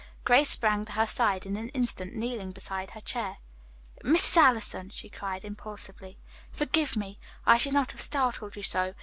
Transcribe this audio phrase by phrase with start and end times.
[0.23, 3.37] Grace sprang to her side in an instant, kneeling beside her chair.
[4.03, 4.35] "Mrs.
[4.37, 6.17] Allison," she cried impulsively.
[6.49, 7.19] "Forgive me.
[7.45, 8.95] I should not have startled you so.